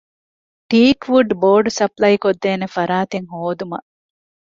ޓީކް 0.69 1.03
ވުޑް 1.11 1.33
ބޯޑް 1.41 1.69
ސަޕްލައިކޮށްދޭނެ 1.77 2.67
ފަރާތެއް 2.75 3.29
ހޯދުމަށް 3.33 3.87